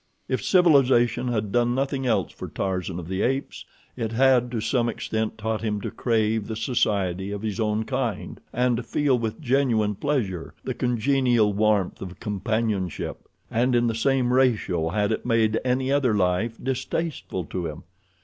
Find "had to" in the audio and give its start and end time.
4.13-4.59